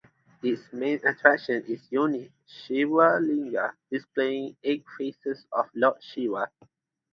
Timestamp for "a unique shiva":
1.79-3.19